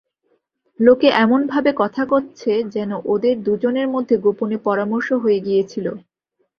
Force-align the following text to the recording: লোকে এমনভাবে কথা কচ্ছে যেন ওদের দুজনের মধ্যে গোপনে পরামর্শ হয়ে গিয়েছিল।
লোকে 0.79 1.07
এমনভাবে 1.19 1.71
কথা 1.81 2.03
কচ্ছে 2.11 2.51
যেন 2.75 2.91
ওদের 3.05 3.35
দুজনের 3.43 3.87
মধ্যে 3.87 4.15
গোপনে 4.25 4.57
পরামর্শ 4.67 5.07
হয়ে 5.23 5.39
গিয়েছিল। 5.39 5.85